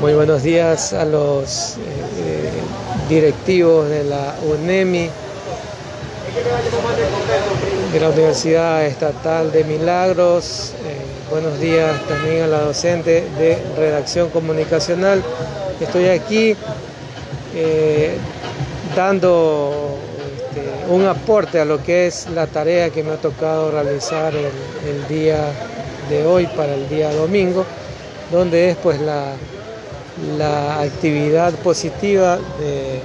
[0.00, 2.50] Muy buenos días a los eh,
[3.08, 5.08] directivos de la UNEMI,
[7.92, 10.74] de la Universidad Estatal de Milagros.
[10.84, 15.22] Eh, buenos días también a la docente de redacción comunicacional.
[15.80, 16.54] Estoy aquí
[17.54, 18.18] eh,
[18.94, 19.96] dando
[20.50, 24.50] este, un aporte a lo que es la tarea que me ha tocado realizar el,
[24.86, 25.38] el día
[26.10, 27.64] de hoy para el día domingo,
[28.30, 29.32] donde es pues la
[30.38, 33.00] la actividad positiva de,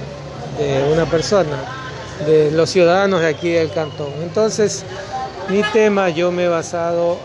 [0.92, 1.56] una persona,
[2.26, 4.12] de los ciudadanos de aquí del cantón.
[4.22, 4.84] Entonces,
[5.48, 7.18] mi tema yo me he basado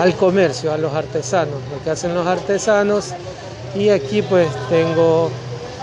[0.00, 3.10] al comercio, a los artesanos, lo que hacen los artesanos
[3.74, 5.30] y aquí pues tengo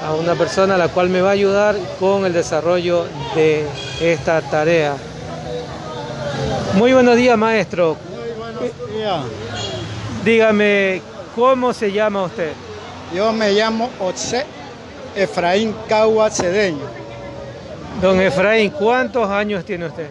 [0.05, 3.65] a una persona a la cual me va a ayudar con el desarrollo de
[4.01, 4.95] esta tarea.
[6.75, 7.97] Muy buenos días, maestro.
[8.09, 9.23] Muy buenos días.
[10.23, 11.01] Dígame,
[11.35, 12.51] ¿Cómo se llama usted?
[13.13, 14.45] Yo me llamo José
[15.15, 16.85] Efraín Cagua Cedeño.
[18.01, 20.07] Don Efraín, ¿cuántos años tiene usted?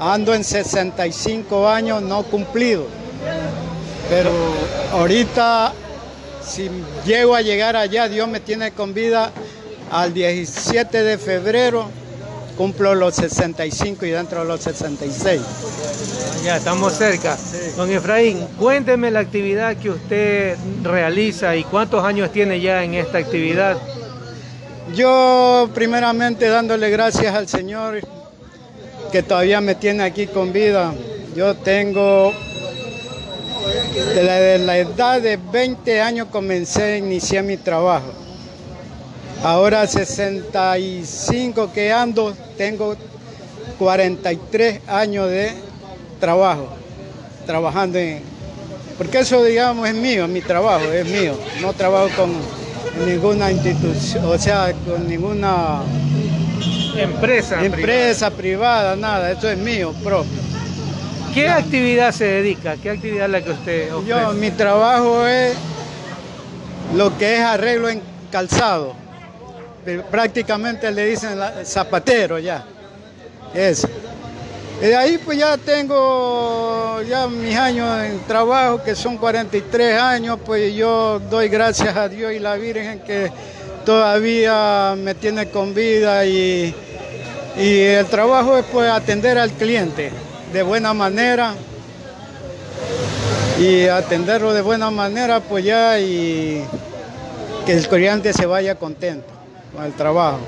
[0.00, 2.86] Ando en 65 años no cumplido.
[4.08, 4.30] Pero
[4.92, 5.72] ahorita,
[6.42, 6.70] si
[7.04, 9.30] llego a llegar allá, Dios me tiene con vida
[9.90, 11.90] al 17 de febrero
[12.58, 15.40] cumplo los 65 y dentro de los 66.
[16.42, 17.38] Ya, estamos cerca.
[17.76, 23.18] Don Efraín, cuénteme la actividad que usted realiza y cuántos años tiene ya en esta
[23.18, 23.78] actividad.
[24.92, 28.00] Yo primeramente dándole gracias al Señor
[29.12, 30.92] que todavía me tiene aquí con vida.
[31.36, 32.32] Yo tengo,
[34.14, 38.27] de la, edad de 20 años comencé, iniciar mi trabajo.
[39.42, 42.96] Ahora 65 que ando, tengo
[43.78, 45.52] 43 años de
[46.18, 46.68] trabajo,
[47.46, 48.22] trabajando en...
[48.96, 51.38] Porque eso, digamos, es mío, mi trabajo, es mío.
[51.60, 52.32] No trabajo con
[53.06, 55.82] ninguna institución, o sea, con ninguna...
[56.96, 57.64] Empresa.
[57.64, 60.32] Empresa privada, nada, eso es mío propio.
[61.32, 62.76] ¿Qué actividad se dedica?
[62.76, 64.10] ¿Qué actividad es la que usted ofrece?
[64.10, 65.54] Yo, mi trabajo es
[66.96, 69.07] lo que es arreglo en calzado
[70.10, 72.64] prácticamente le dicen zapatero ya.
[73.54, 73.88] Eso.
[74.80, 80.38] Y de ahí pues ya tengo ya mis años en trabajo, que son 43 años,
[80.44, 83.32] pues yo doy gracias a Dios y la Virgen que
[83.84, 86.72] todavía me tiene con vida y,
[87.56, 90.12] y el trabajo es pues atender al cliente
[90.52, 91.54] de buena manera
[93.58, 96.64] y atenderlo de buena manera pues ya y
[97.66, 99.37] que el cliente se vaya contento
[99.76, 100.38] al trabajo.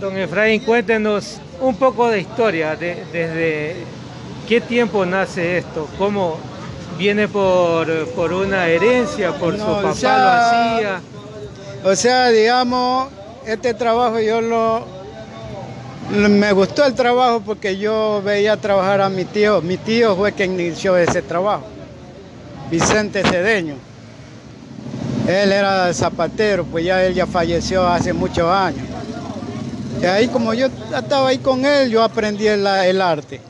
[0.00, 3.76] Don Efraín, cuéntenos un poco de historia, de, desde
[4.48, 6.38] qué tiempo nace esto, cómo
[6.98, 11.00] viene por, por una herencia, por su papá lo hacía.
[11.84, 13.08] O sea, digamos,
[13.46, 14.86] este trabajo yo lo,
[16.10, 19.62] me gustó el trabajo porque yo veía trabajar a mi tío.
[19.62, 21.64] Mi tío fue quien inició ese trabajo,
[22.70, 23.76] Vicente Cedeño.
[25.30, 28.84] Él era zapatero, pues ya él ya falleció hace muchos años.
[30.02, 33.40] Y ahí como yo estaba ahí con él, yo aprendí el, arte.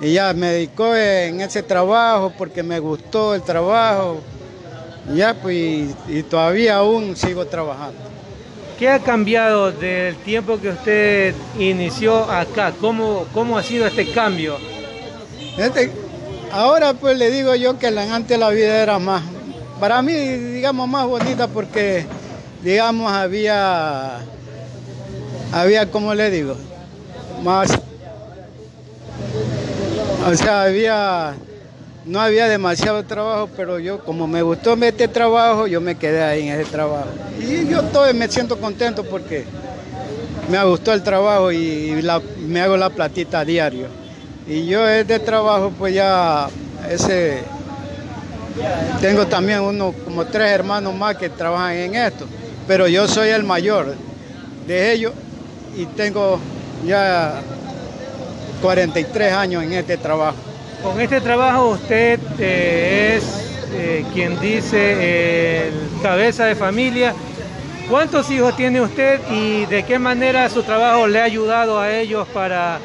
[0.00, 4.20] Y ya me dedicó en ese trabajo porque me gustó el trabajo.
[5.12, 7.98] Y ya pues, y, todavía aún sigo trabajando.
[8.78, 12.72] ¿Qué ha cambiado del tiempo que usted inició acá?
[12.80, 14.58] ¿Cómo, cómo ha sido este cambio?
[15.56, 15.92] Este,
[16.50, 19.22] ahora pues le digo yo que antes la vida era más,
[19.82, 22.06] para mí, digamos, más bonita porque,
[22.62, 24.18] digamos, había,
[25.50, 26.54] había, como le digo,
[27.42, 27.72] más,
[30.24, 31.34] o sea, había,
[32.06, 36.46] no había demasiado trabajo, pero yo, como me gustó este trabajo, yo me quedé ahí
[36.46, 37.08] en ese trabajo.
[37.40, 39.46] Y yo todo me siento contento porque
[40.48, 42.00] me gustó el trabajo y
[42.38, 43.88] me hago la platita a diario.
[44.46, 46.48] Y yo este trabajo, pues ya,
[46.88, 47.42] ese
[49.00, 52.26] tengo también uno, como tres hermanos más que trabajan en esto,
[52.66, 53.94] pero yo soy el mayor
[54.66, 55.12] de ellos
[55.76, 56.38] y tengo
[56.86, 57.40] ya
[58.60, 60.36] 43 años en este trabajo.
[60.82, 63.24] Con este trabajo usted eh, es
[63.72, 67.14] eh, quien dice el cabeza de familia.
[67.88, 72.26] ¿Cuántos hijos tiene usted y de qué manera su trabajo le ha ayudado a ellos
[72.28, 72.78] para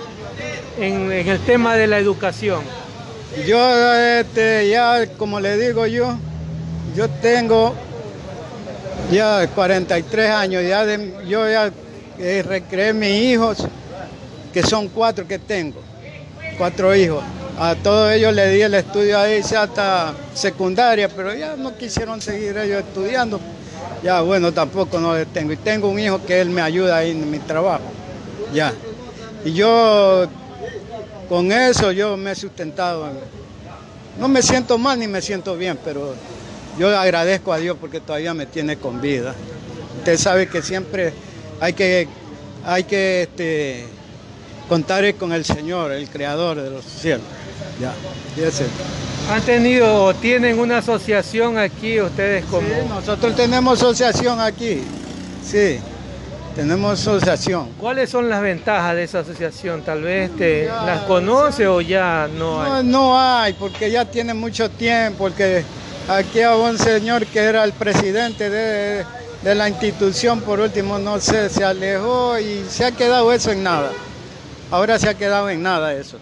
[0.80, 2.62] en el tema de la educación?
[3.46, 6.18] Yo este, ya, como le digo yo,
[6.96, 7.76] yo tengo
[9.12, 10.86] ya 43 años, ya
[11.26, 11.72] yo ya
[12.20, 13.60] eh, recreé mis hijos,
[14.54, 15.80] que son cuatro que tengo,
[16.58, 17.24] cuatro hijos.
[17.60, 22.58] A todos ellos les di el estudio ahí hasta secundaria, pero ya no quisieron seguir
[22.58, 23.40] ellos estudiando.
[24.04, 25.54] Ya, bueno, tampoco no le tengo.
[25.54, 27.84] Y tengo un hijo que él me ayuda ahí en mi trabajo.
[28.54, 28.74] Ya.
[29.44, 30.28] Y yo,
[31.30, 33.10] con eso, yo me he sustentado.
[34.20, 36.16] No me siento mal ni me siento bien, pero
[36.80, 39.36] yo agradezco a Dios porque todavía me tiene con vida.
[40.00, 41.14] Usted sabe que siempre
[41.60, 42.08] hay que,
[42.66, 43.86] hay que este,
[44.70, 47.26] contar con el Señor, el Creador de los cielos.
[47.80, 47.94] Ya,
[49.30, 52.68] ¿Han tenido o tienen una asociación aquí ustedes como...?
[52.68, 54.82] Sí, nosotros tenemos asociación aquí,
[55.44, 55.80] sí,
[56.58, 57.70] tenemos asociación.
[57.80, 59.84] ¿Cuáles son las ventajas de esa asociación?
[59.84, 62.84] Tal vez te, las conoce o ya no hay.
[62.84, 65.64] No, hay, porque ya tiene mucho tiempo, porque
[66.08, 69.06] aquí hay un señor que era el presidente de,
[69.44, 73.62] de la institución, por último, no sé, se alejó y se ha quedado eso en
[73.62, 73.92] nada.
[74.72, 76.18] Ahora se ha quedado en nada eso.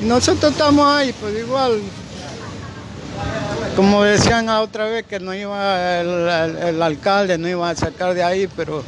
[0.00, 1.80] Nosotros estamos ahí, pues igual,
[3.74, 8.22] como decían la otra vez que no iba el, alcalde, no iba a sacar de
[8.22, 8.84] ahí, pero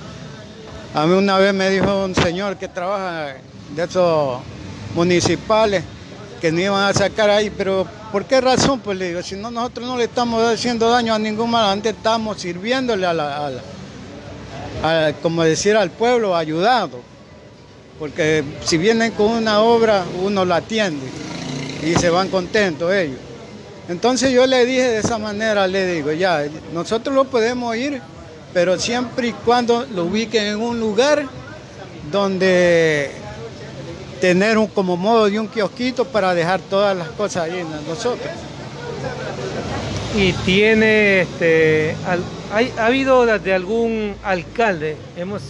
[0.96, 3.34] a mí una vez me dijo un señor que trabaja
[3.74, 4.40] de esos
[4.94, 5.84] municipales
[6.40, 8.80] que no iban a sacar ahí, pero ¿por qué razón?
[8.80, 11.94] Pues le digo, si no, nosotros no le estamos haciendo daño a ningún mal, antes
[11.94, 13.52] estamos sirviéndole a la,
[15.20, 17.00] como decir, al pueblo, ayudado
[17.98, 21.06] porque si vienen con una obra uno la atiende
[21.82, 23.18] y se van contentos ellos.
[23.88, 28.00] Entonces yo le dije de esa manera, le digo, ya, nosotros lo podemos ir,
[28.56, 31.26] pero siempre y cuando lo ubiquen en un lugar
[32.10, 33.10] donde
[34.18, 38.30] tener un, como modo de un kiosquito para dejar todas las cosas ahí en nosotros.
[40.16, 41.94] Y tiene, este,
[42.78, 45.42] ha habido de algún alcalde, hemos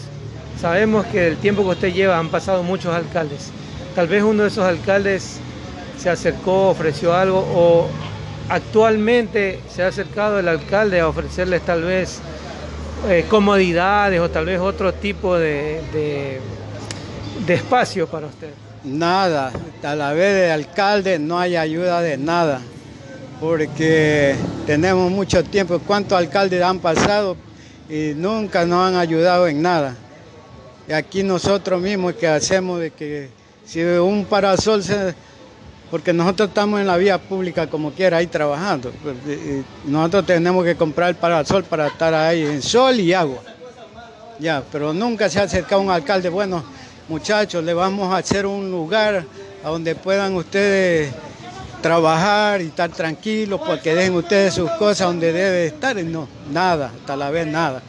[0.60, 3.50] Sabemos que el tiempo que usted lleva han pasado muchos alcaldes.
[3.94, 5.38] Tal vez uno de esos alcaldes
[5.96, 7.86] se acercó, ofreció algo o
[8.48, 12.20] actualmente se ha acercado el alcalde a ofrecerles tal vez
[13.08, 15.80] eh, comodidades o tal vez otro tipo de,
[17.46, 18.50] de, espacio para usted.
[18.82, 22.60] Nada, a la vez de alcalde no hay ayuda de nada,
[23.40, 24.34] porque
[24.66, 25.80] tenemos mucho tiempo.
[25.86, 27.36] ¿Cuántos alcaldes han pasado
[27.88, 29.94] y nunca nos han ayudado en nada?
[30.88, 33.28] Y aquí nosotros mismos que hacemos de que
[33.64, 35.14] si un parasol se,
[35.90, 38.92] porque nosotros estamos en la vía pública como quiera ahí trabajando.
[39.02, 39.16] Pues,
[39.84, 43.42] nosotros tenemos que comprar el parasol para estar ahí en sol y agua.
[44.38, 46.62] Ya, pero nunca se ha acercado un alcalde, bueno,
[47.08, 49.24] muchachos, le vamos a hacer un lugar
[49.64, 51.12] a donde puedan ustedes
[51.80, 55.96] trabajar y estar tranquilos, porque dejen ustedes sus cosas donde debe estar.
[55.96, 57.82] No, nada, hasta la vez nada.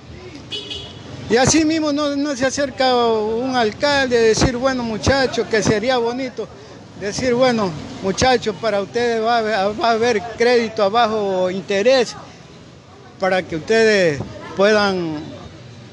[1.29, 6.47] Y así mismo no, se acerca un alcalde a decir, bueno muchachos, que sería bonito
[6.99, 7.71] decir, bueno
[8.01, 12.15] muchachos, para ustedes va a, haber crédito a bajo interés
[13.19, 14.19] para que ustedes
[14.55, 15.19] puedan,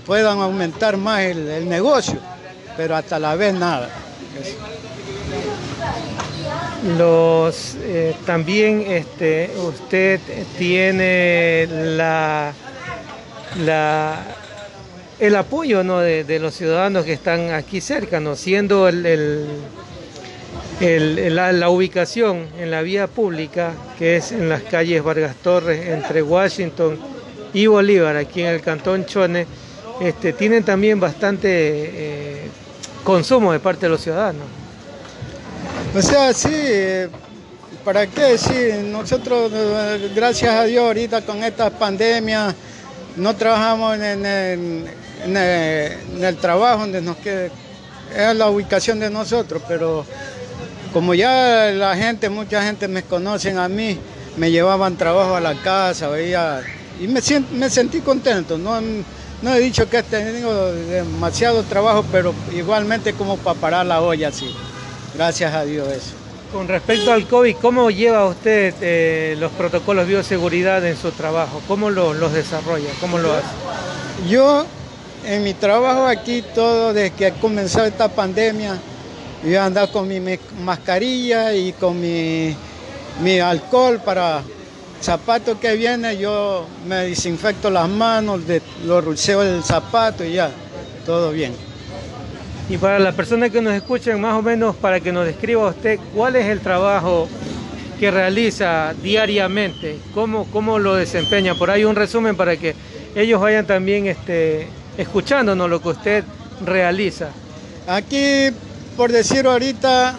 [0.06, 2.18] puedan aumentar más el, negocio,
[2.76, 3.88] pero hasta la vez nada.
[6.98, 10.20] Los eh, también este, usted
[10.58, 12.52] tiene la,
[13.64, 14.18] la
[15.18, 16.00] el apoyo ¿no?
[16.00, 18.36] de, los ciudadanos que están aquí cerca, ¿no?
[18.36, 19.46] siendo el,
[20.80, 26.98] la, ubicación en la vía pública, que es en las calles Vargas Torres, entre Washington
[27.52, 29.46] y Bolívar, aquí en el Cantón Chone,
[30.00, 32.48] este, tienen también bastante eh,
[33.04, 34.42] consumo de parte de los ciudadanos.
[35.96, 36.50] O sea, sí,
[37.84, 38.36] ¿para qué?
[38.36, 42.52] Sí, nosotros, eh, gracias a Dios, ahorita con esta pandemia,
[43.16, 44.26] no trabajamos en,
[45.36, 47.52] el, trabajo donde nos quede,
[48.16, 50.04] es la ubicación de nosotros, pero
[50.94, 53.98] como ya la gente, mucha gente me conocen a mí,
[54.36, 56.62] me llevaban trabajo a la casa, veía,
[57.00, 57.20] y me,
[57.50, 58.80] me sentí contento, no,
[59.42, 64.30] no he dicho que he tenido demasiado trabajo, pero igualmente como para parar la olla,
[64.30, 64.54] sí,
[65.16, 66.12] gracias a Dios eso.
[66.52, 71.60] Con respecto al COVID, ¿cómo lleva usted eh, los protocolos de bioseguridad en su trabajo?
[71.66, 72.90] ¿Cómo los desarrolla?
[73.00, 73.48] ¿Cómo lo hace?
[74.28, 74.64] Yo,
[75.26, 78.78] en mi trabajo aquí, todo desde que comenzó esta pandemia,
[79.44, 80.20] yo he andado con mi
[80.62, 82.54] mascarilla y con mi,
[83.22, 84.42] mi alcohol para
[85.00, 88.40] zapato que viene, yo me desinfecto las manos,
[88.86, 90.50] lo rulseo el zapato y ya,
[91.04, 91.52] todo bien.
[92.70, 96.00] Y para las personas que nos escuchan, más o menos para que nos describa usted
[96.14, 97.28] cuál es el trabajo
[98.00, 101.54] que realiza diariamente, cómo, cómo lo desempeña.
[101.54, 102.74] Por ahí un resumen para que
[103.14, 106.24] ellos vayan también este, escuchándonos lo que usted
[106.64, 107.28] realiza.
[107.86, 108.48] Aquí,
[108.96, 110.14] por decir ahorita,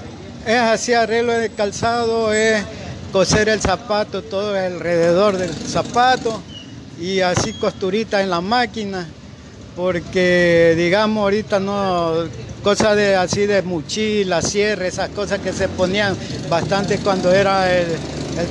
[0.45, 2.63] es así arreglo de calzado, es
[3.11, 6.41] coser el zapato, todo alrededor del zapato,
[6.99, 9.07] y así costuritas en la máquina,
[9.75, 12.13] porque digamos ahorita no,
[12.63, 16.15] cosas de así de mochila, cierre, esas cosas que se ponían
[16.49, 17.87] bastante cuando era el,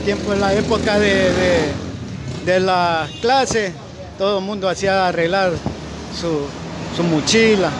[0.04, 1.32] tiempo, en la época de,
[2.46, 3.72] de, clases,
[4.16, 5.52] todo el mundo hacía arreglar
[6.18, 6.46] su,
[6.96, 7.70] su mochila,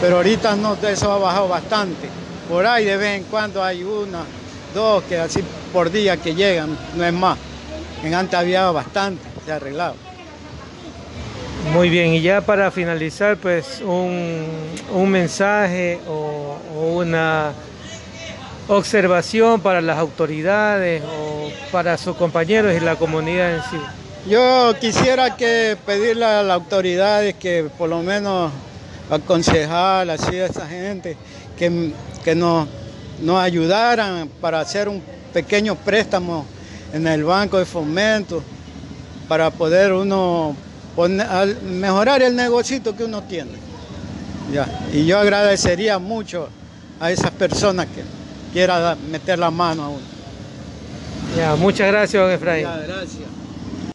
[0.00, 2.08] pero ahorita no, eso ha bajado bastante.
[2.48, 4.24] Por ahí de vez en cuando hay una,
[4.74, 7.38] dos que así por día que llegan, no es más.
[8.02, 9.94] En antes había bastante, se ha arreglado.
[11.72, 16.56] Muy bien, y ya para finalizar, pues un, mensaje o,
[16.96, 17.52] una
[18.66, 23.76] observación para las autoridades o para sus compañeros y la comunidad en sí.
[24.28, 28.50] Yo quisiera que pedirle a las autoridades que por lo menos
[29.10, 31.16] aconsejar así a esa gente
[31.58, 31.92] que,
[32.24, 32.68] que nos,
[33.20, 35.02] nos ayudaran para hacer un
[35.32, 36.46] pequeño préstamo
[36.92, 38.42] en el banco de fomento
[39.28, 40.56] para poder uno
[41.62, 43.52] mejorar el negocito que uno tiene.
[44.52, 44.66] Ya.
[44.92, 46.48] Y yo agradecería mucho
[46.98, 48.02] a esas personas que
[48.52, 50.20] quieran meter la mano a uno.
[51.36, 52.66] Ya, muchas gracias, don Efraín.
[52.86, 53.39] gracias.